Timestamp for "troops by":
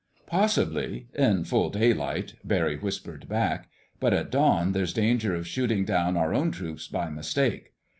6.49-7.11